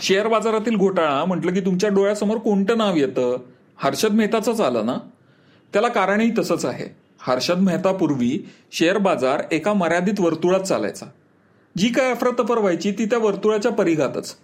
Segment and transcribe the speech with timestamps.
[0.00, 3.36] Share बाजारातील घोटाळा म्हटलं की तुमच्या डोळ्यासमोर कोणतं नाव येतं?
[3.76, 4.96] हर्षद मेहताचंच आलं ना?
[5.72, 6.96] त्याला कारणही तसंच आहे.
[7.18, 11.06] हर्षद मेहतापूर्वी शेअर बाजार एका मर्यादित वर्तुळात चालायचा.
[11.78, 14.36] जी काय अफरातफर व्हायची ती त्या वर्तुळाच्या परिघातच.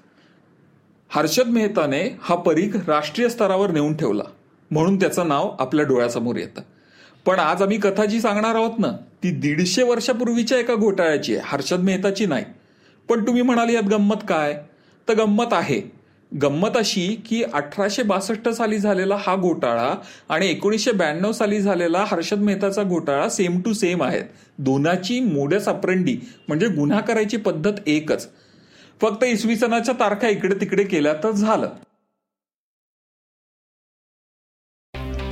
[1.09, 4.23] हर्षद मेहताने हा परीघ राष्ट्रीय स्तरावर नेऊन ठेवला.
[4.71, 6.61] म्हणून त्याचं नाव आपल्या डोळ्यासमोर येतं.
[7.27, 8.89] पण आज आम्ही कथा जी सांगणार आहोत ना
[9.23, 11.43] ती दीडशे वर्षापूर्वीच्या एका घोटाळ्याची आहे.
[11.47, 12.45] हर्षद मेहताची नाही.
[13.09, 14.61] पण तुम्ही म्हणाली यात गंमत काय?
[15.09, 15.81] तर गंमत आहे.
[16.33, 19.95] गंमत अशी की अठराशे बासष्ट साली झालेला हा घोटाळा
[20.29, 24.25] आणि एकोणीसशे ब्याण्णव साली झालेला हर्षद मेहताचा घोटाळा सेम टू सेम आहेत.
[24.59, 26.17] दोनाची मोडस अप्रंडी
[26.49, 28.29] म्हणजे गुन्हा करायची पद्धत एकच.
[29.01, 31.69] फक्त इसवी सणाच्या तारखा इकडे तिकडे केल्या तर झालं.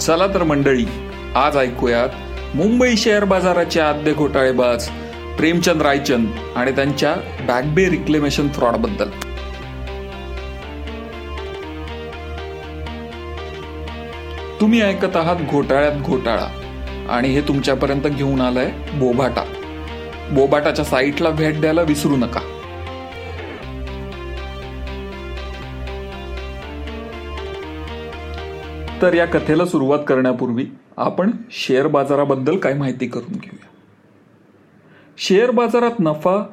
[0.00, 0.84] चला तर मंडळी
[1.36, 4.88] आज ऐकूयात मुंबई शेअर बाजाराचे आद्य घोटाळेबाज
[5.38, 7.14] प्रेमचंद रायचंद आणि त्यांच्या
[7.46, 8.76] बॅकबे रिक्लेमेशन फ्रॉड
[14.60, 16.46] तुम्ही ऐकत आहात घोटाळ्यात घोटाळा.
[17.10, 19.44] आणि हे तुमच्यापर्यंत घेऊन आलंय बोभाटा.
[20.32, 22.40] बोभाटाच्या साईटला भेट द्यायला विसरू नका.
[29.02, 33.66] तर या कथेला सुरुवात करण्यापूर्वी आपण शेअर बाजाराबद्दल काय माहिती करून घेऊया.
[35.18, 36.46] शेअर बाजारात नफा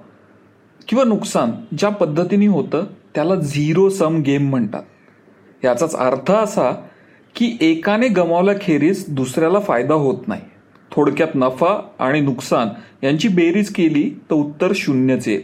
[0.88, 2.84] किंवा नुकसान ज्या पद्धतीने होतं
[3.16, 4.84] त्याला झिरो सम गेम म्हणतात.
[5.64, 6.88] याचाच अर्थ असा
[7.36, 10.42] की एकाने गमावल्याखेरीज दुसऱ्याला फायदा होत नाही.
[10.92, 12.70] थोडक्यात नफा आणि नुकसान
[13.04, 15.42] यांची बेरीज केली तर उत्तर शून्यच येईल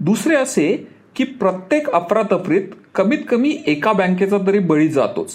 [0.00, 2.62] दुसरे असे की प्रत्येक अफरातफरीत
[2.94, 5.32] कमीत कमी एका बँकेचा तरी बळी जातोच.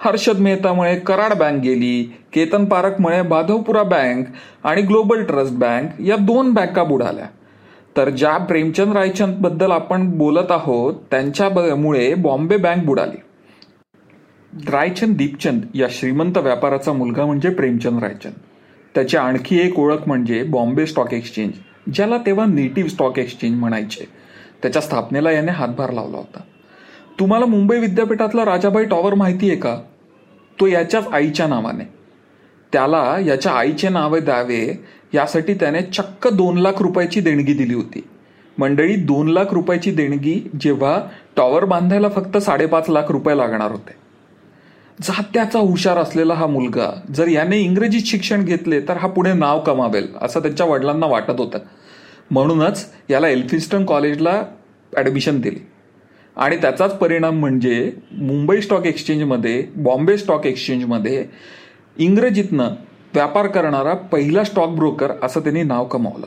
[0.00, 2.02] हर्षद मेहतामुळे कराड बँक गेली
[2.32, 4.26] केतन पारखमुळे बाधवपुरा बँक
[4.64, 7.26] आणि ग्लोबल ट्रस्ट बँक या दोन बँका बुडाल्या.
[7.96, 13.20] तर ज्या प्रेमचंद रायचंदबद्दल आपण बोलत आहोत त्यांच्यामुळे बॉम्बे बँक बुडाली.
[14.68, 18.32] रायचंद दीपचंद या श्रीमंत व्यापाराचा मुलगा म्हणजे प्रेमचंद रायचंद.
[18.94, 21.52] त्याची आणखी एक ओळख म्हणजे बॉम्बे स्टॉक एक्सचेंज
[21.94, 24.08] ज्याला तेव्हा नेटिव्ह स्टॉक एक्सचेंज म्हणायचे.
[24.62, 26.40] त्याच्या स्थापनेला याने हातभार लावला होता.
[27.20, 29.80] तुम्हाला मुंबई विद्यापीठातला राजाबाई टॉवर माहिती आहे का?
[30.60, 31.88] तो याच्याच आईच्या नावाने.
[32.72, 34.84] त्याला याच्या आईचे नावे द्यावे
[35.14, 38.04] यासाठी त्याने चक्क दोन लाख रुपयाची देणगी दिली होती.
[38.58, 41.00] मंडळी दोन लाख रुपयाची देणगी जेव्हा
[41.36, 44.01] टॉवर बांधायला फक्त साडेपाच लाख रुपये लागणार होते.
[45.02, 50.08] जात्याचा हुशार असलेला हा मुलगा जर याने इंग्रजीत शिक्षण घेतले तर हा पुढे नाव कमावेल
[50.22, 51.58] असं त्यांच्या वडिलांना वाटत होतं.
[52.30, 54.42] म्हणूनच याला एल्फिस्टन कॉलेजला
[54.96, 55.58] ॲडमिशन दिली.
[56.36, 61.24] आणि त्याचाच परिणाम म्हणजे मुंबई स्टॉक एक्सचेंजमध्ये बॉम्बे स्टॉक एक्सचेंजमध्ये
[61.96, 62.68] इंग्रजीतनं
[63.14, 66.26] व्यापार करणारा पहिला स्टॉक ब्रोकर असं त्यांनी नाव कमावलं.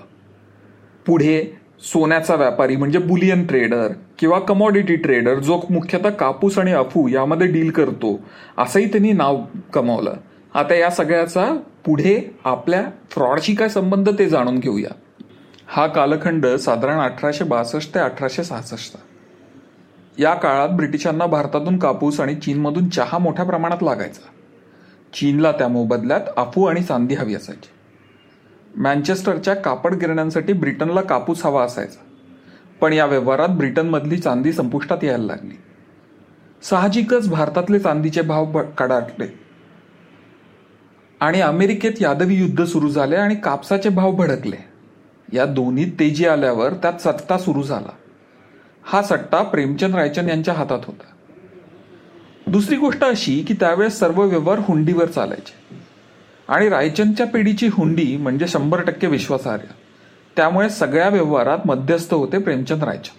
[1.05, 3.87] पुढे सोन्याचा व्यापारी म्हणजे बुलियन ट्रेडर
[4.19, 8.19] किंवा कमॉडिटी ट्रेडर जो मुख्यतः कापूस आणि अफू यामध्ये डील करतो
[8.57, 9.41] असंही त्यांनी नाव
[9.73, 10.13] कमावलं.
[10.53, 14.93] आता या सगळ्याचा पुढे आपल्या फ्रॉडशी काय संबंध ते जाणून घेऊया.
[15.67, 18.95] हा कालखंड साधारण अठराशे बासष्ट ते अठराशे सहासष्ट.
[20.19, 24.27] या काळात ब्रिटिशांना भारतातून कापूस आणि चीनमधून चहा मोठ्या प्रमाणात लागायचा.
[25.13, 27.69] चीनला त्या मोबदल्यात अफू आणि चांदी हवी असायची.
[28.77, 32.03] मँचेस्टरच्या कापड गिरण्यांसाठी ब्रिटनला कापूस हवा असायचा.
[32.81, 35.57] पण या व्यवहारात ब्रिटनमधली चांदी संपुष्टात यायला लागली.
[36.63, 39.39] साहजिकच भारतातले चांदीचे भाव कडाटले.
[41.19, 44.75] आणि अमेरिकेत यादवी युद्ध सुरू झाले आणि कापसाचे भाव भडकले.
[45.33, 47.91] या दोन्ही तेजी आल्यावर त्यात सत्ता सुरू झाला.
[48.83, 51.03] हा सट्टा प्रेमचंद रायचंद यांच्या हातात होता.
[52.47, 55.64] दुसरी गोष्ट अशी की त्यावेळेस सर्व व्यवहार हुंडीवर चालायचे.
[56.47, 59.63] आणि रायचंदच्या पिढीची हुंडी म्हणजे शंभर टक्के विश्वासार्ह.
[60.35, 63.17] त्यामुळे सगळ्या व्यवहारात मध्यस्थ होते प्रेमचंद रायचंद.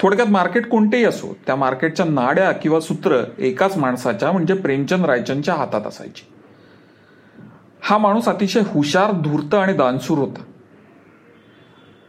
[0.00, 5.86] थोडक्यात मार्केट कोणतेही असो त्या मार्केटच्या नाड्या किंवा सूत्र एकाच माणसाच्या म्हणजे प्रेमचंद रायचंदच्या हातात
[5.86, 6.24] असायची.
[7.80, 10.42] हा माणूस अतिशय हुशार धूर्त आणि दानशूर होता.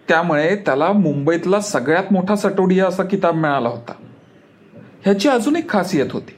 [0.08, 3.94] त्यामुळे त्याला मुंबईतला सगळ्यात मोठा सटोडिया असा किताब मिळाला होता.
[5.02, 6.37] ह्याची अजून एक खासियत होती.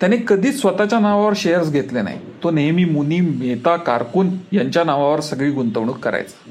[0.00, 2.18] त्याने कधीच स्वतःच्या नावावर शेअर्स घेतले नाही.
[2.42, 6.50] तो नेहमी मुनी मेहता कारकून यांच्या नावावर सगळी गुंतवणूक करायचा.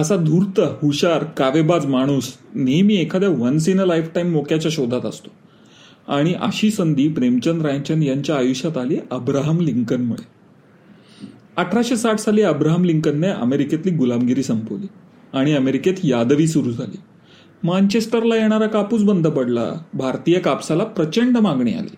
[0.00, 5.30] असा धूर्त हुशार कावेबाज माणूस नेहमी एखाद्या once in a lifetime मोक्याच्या शोधात असतो.
[6.12, 10.26] आणि अशी संधी प्रेमचंद रायचंद यांच्या आयुष्यात आली अब्राहम लिंकनमुळे.
[11.56, 14.86] अठराशे साठ साली अब्राहम लिंकनने अमेरिकेतली गुलामगिरी संपवली
[15.32, 16.96] आणि अमेरिकेत यादवी सुरू झाली.
[17.64, 19.72] मांचेस्टरला येणारा कापूस बंद पडला.
[19.94, 21.96] भारतीय कापसाला प्रचंड मागणी आली.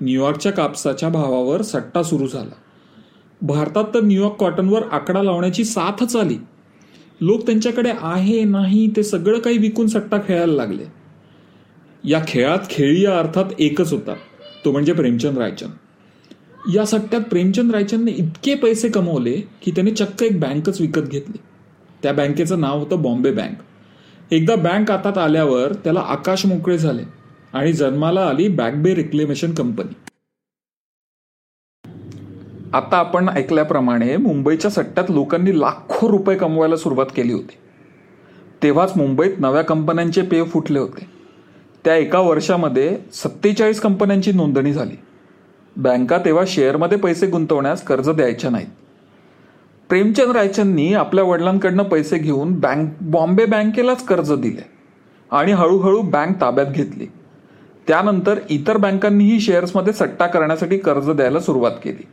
[0.00, 2.54] न्यूयॉर्कच्या कापसाच्या भावावर सट्टा सुरू झाला.
[3.42, 6.36] भारतात तर न्यूयॉर्क कॉटनवर आकडा लावण्याची साथच आली.
[7.20, 10.84] लोक त्यांच्याकडे आहे नाही ते सगळं काही विकून सट्टा खेळायला लागले.
[12.04, 14.14] या खेळात खेळी या अर्थात एकच होता.
[14.64, 15.70] तो म्हणजे प्रेमचंद रायचंद.
[16.74, 21.38] या सट्ट्यात प्रेमचंद रायचंदने इतके पैसे कमवले की त्याने चक्क एक बँकच विकत घेतली.
[22.02, 23.56] त्या बँकेचं नाव होतं बॉम्बे बँक.
[24.32, 27.02] एकदा बँक हातात आल्यावर त्याला आकाश मोकळे झाले
[27.52, 29.94] आणि जन्माला आली बॅकबे रिक्लेमेशन कंपनी.
[32.72, 37.56] आता आपण ऐकल्याप्रमाणे मुंबईच्या सट्ट्यात लोकांनी लाखो रुपये कमवायला सुरुवात केली होती.
[38.62, 41.06] तेव्हाच मुंबईत नव्या कंपन्यांचे पेव फुटले होते.
[41.84, 44.96] त्या एका वर्षामध्ये सत्तेचाळीस कंपन्यांची नोंदणी झाली.
[45.76, 48.68] बँका तेव्हा शेअरमध्ये पैसे गुंतवण्यास कर्ज द्यायच्या नाहीत.
[49.90, 54.66] प्रेमचंद रायचंदनी आपल्या वडिलांकडनं पैसे घेऊन बँक बॉम्बे बँकेलाच कर्ज दिले
[55.30, 57.06] आणि हळूहळू बँक ताब्यात घेतली.
[57.88, 62.06] त्यानंतर इतर बँकांनीही शेअर्समध्ये सट्टा करण्यासाठी कर्ज द्यायला सुरुवात केली.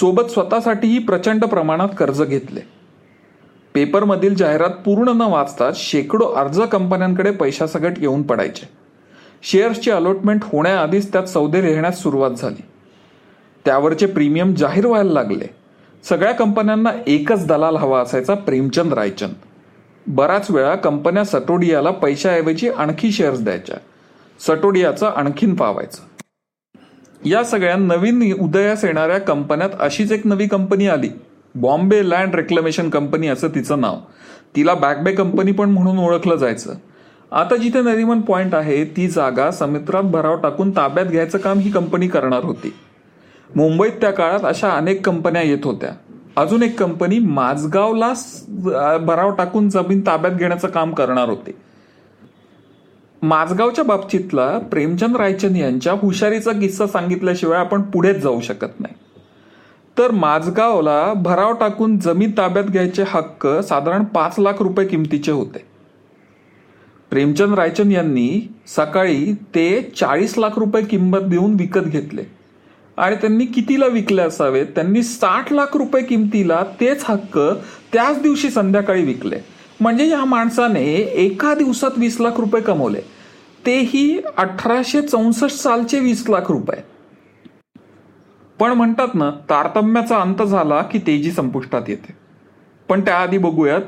[0.00, 2.60] सोबत स्वतःसाठीही प्रचंड प्रमाणात कर्ज घेतले.
[3.74, 8.68] पेपरमधील जाहिरात पूर्ण न वाचता शेकडो अर्ज कंपन्यांकडे पैशासकट येऊन पडायचे.
[9.42, 12.62] शेअर्सची अलॉटमेंट होण्याआधीच त्यात सौदे लिहिण्यास सुरुवात झाली.
[13.64, 15.59] त्यावरचे प्रीमियम जाहीर व्हायला लागले.
[16.04, 19.32] सगळ्या कंपन्यांना एकच दलाल हवा असायचा प्रेमचंद रायचंद.
[20.06, 23.76] बराच वेळा कंपन्या सटोडियाला पैशाऐवजी आणखी शेअर्स द्यायच्या.
[24.40, 26.02] सटोडियाचं आणखीन पावायचं.
[27.24, 31.08] या सगळ्या नवीन उदयास येणाऱ्या कंपन्यात अशीच एक नवी कंपनी आली.
[31.54, 33.96] बॉम्बे लँड रेक्लमेशन कंपनी असं तिचं नाव.
[34.56, 36.74] तिला बॅकबे कंपनी पण म्हणून ओळखलं जायचं.
[37.32, 42.08] आता जिथे नरिमन पॉइंट आहे ती जागा समुद्रात भराव टाकून ताब्यात घ्यायचं काम ही कंपनी
[42.08, 42.74] करणार होती.
[43.56, 45.90] मुंबईत त्या काळात अशा अनेक कंपन्या येत होत्या.
[46.36, 48.12] अजून एक कंपनी माझगावला
[48.98, 51.50] भराव टाकून जमीन ताब्यात घेण्याचं काम करणार होती.
[53.22, 58.94] माझगावच्या बाबतीतला प्रेमचंद रायचंद यांच्या हुशारीचा किस्सा सांगितल्याशिवाय आपण पुढेच जाऊ शकत नाही.
[59.98, 65.64] तर माझगावला भराव टाकून जमीन ताब्यात घ्यायचे हक्क साधारण पाच लाख रुपये किमतीचे होते.
[67.10, 72.39] प्रेमचंद रायचंद यांनी सकाळी ते चाळीस लाख रुपये किंमत देऊन विकत घेतले.
[73.00, 74.66] आणि त्यांनी कितीला विकले असावेत?
[74.66, 77.38] त्यांनी साठ लाख रुपये किमतीला तेच हक्क
[77.92, 79.36] त्याच दिवशी संध्याकाळी विकले.
[79.80, 83.00] म्हणजे या माणसाने एका दिवसात वीस लाख रुपये कमवले.
[83.66, 86.84] तेही अठराशे चौसष्ट सालचे वीस लाख रुपये.
[88.58, 92.12] पण म्हणतात ना तारतम्याचा अंत झाला की तेजी संपुष्टात येते.
[92.88, 93.82] पण त्याआधी बघूयात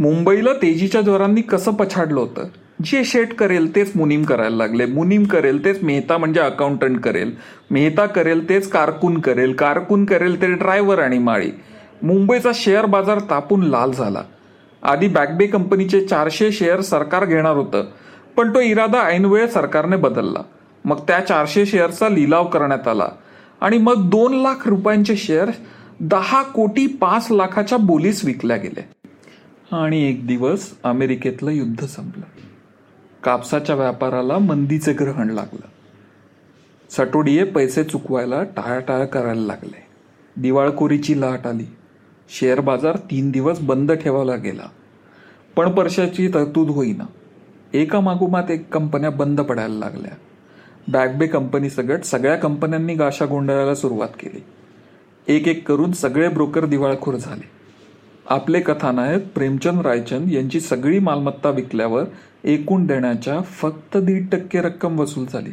[0.00, 2.44] मुंबईला तेजीच्या जोरांनी कसं पछाडलं होतं?
[2.84, 4.86] जे शेट करेल तेच मुनीम करायला लागले.
[4.86, 7.36] मुनीम करेल तेच मेहता म्हणजे अकाउंटंट करेल.
[7.70, 9.52] मेहता करेल तेच कारकून करेल.
[9.52, 11.50] कारकून करेल ते ड्रायव्हर आणि माळी.
[12.02, 14.22] मुंबईचा शेअर बाजार तापून लाल झाला.
[14.82, 17.84] आधी बॅकबे कंपनीचे चारशे शेअर सरकार घेणार होतं.
[18.36, 20.40] पण तो इरादा ऐनवेळ सरकारने बदलला.
[20.84, 23.08] मग त्या चारशे शेअरचा लिलाव करण्यात आला.
[23.60, 25.50] आणि मग दोन लाख रुपयांचे शेअर
[26.00, 28.88] दहा कोटी पाच लाखाच्या बोलीस विकल्या गेले.
[29.72, 32.47] आणि एक दिवस अमेरिकेतलं युद्ध संपलं.
[33.28, 35.68] कापसाच्या व्यापाराला मंदीचे ग्रहण लागलं.
[36.90, 39.86] सटोडिये पैसे चुकवायला टाळाटाळ करायला लागले.
[40.36, 41.64] दिवाळखोरीची लाट आली.
[42.28, 44.62] शेअर बाजार तीन दिवस बंद ठेवायला गेला.
[45.56, 47.04] पण परशाची तरतूद होईना.
[47.74, 50.12] एका मागोमात एक कंपन्या बंद पडायला लागल्या.
[50.88, 54.44] बॅगबे कंपनी सगट सगळ्या कंपन्यांनी गाशा गोंधळायला सुरुवात केली.
[55.28, 57.58] एक एक करून सगळे ब्रोकर दिवाळखोर झाले.
[58.28, 62.04] आपले कथानायक प्रेमचंद रायचंद यांची सगळी मालमत्ता विकल्यावर
[62.44, 65.52] एकूण देण्याच्या फक्त दीड टक्के रक्कम वसूल झाली.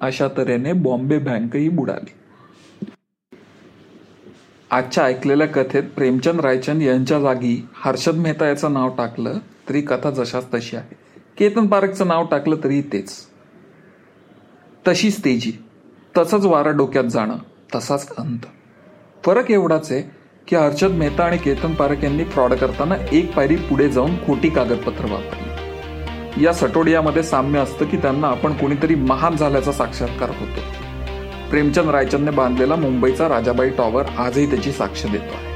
[0.00, 2.12] अशा तऱ्हेने बॉम्बे बँकही बुडाली.
[4.70, 10.46] आजच्या ऐकलेल्या कथेत प्रेमचंद रायचंद यांच्या जागी हर्षद मेहता याचं नाव टाकलं तरी कथा जशाच
[10.54, 10.94] तशी आहे.
[11.38, 13.12] केतन पारखचं नाव टाकलं तरी तेच.
[14.88, 15.52] तशीच तेजी.
[16.18, 17.36] तसंच वारा डोक्यात जाणं
[17.74, 18.46] तसाच अंत
[19.24, 20.02] फरक एवढाच आहे
[20.48, 25.10] की हर्षद मेहता आणि केतन पारख यांनी फ्रॉड करताना एक पायरी पुढे जाऊन खोटी कागदपत्र
[25.10, 25.47] वापरली.
[26.40, 30.60] या सटोडियामध्ये साम्य असतं की त्यांना आपण कोणीतरी महान झाल्याचा साक्षात्कार होतो.
[31.50, 35.47] प्रेमचंद रायचंदने बांधलेला मुंबईचा राजाबाई टॉवर आजही त्याची साक्ष देतो